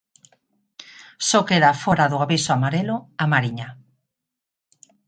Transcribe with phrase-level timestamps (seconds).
[1.27, 3.67] Só queda fóra do aviso amarelo A Mariña.